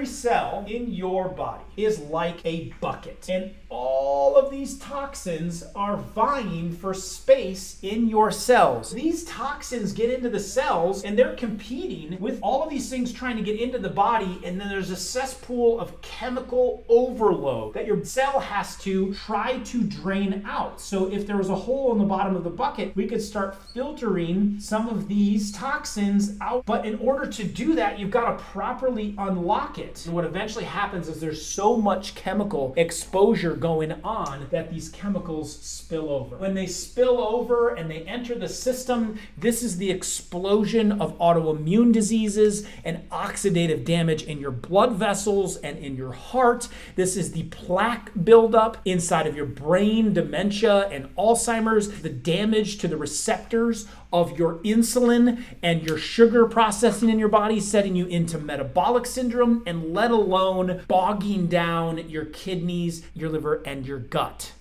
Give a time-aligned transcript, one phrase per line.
[0.00, 5.96] Every cell in your body is like a bucket, and all of these toxins are
[5.96, 8.92] vying for space in your cells.
[8.92, 13.36] These toxins get into the cells and they're competing with all of these things trying
[13.36, 18.02] to get into the body, and then there's a cesspool of chemical overload that your
[18.04, 20.80] cell has to try to drain out.
[20.80, 23.54] So, if there was a hole in the bottom of the bucket, we could start
[23.74, 26.64] filtering some of these toxins out.
[26.64, 29.89] But in order to do that, you've got to properly unlock it.
[30.06, 35.58] And what eventually happens is there's so much chemical exposure going on that these chemicals
[35.60, 36.36] spill over.
[36.36, 41.92] When they spill over and they enter the system, this is the explosion of autoimmune
[41.92, 46.68] diseases and oxidative damage in your blood vessels and in your heart.
[46.94, 52.88] This is the plaque buildup inside of your brain, dementia, and Alzheimer's, the damage to
[52.88, 58.38] the receptors of your insulin and your sugar processing in your body, setting you into
[58.38, 64.52] metabolic syndrome, and let alone bogging down your kidneys, your liver, and your gut.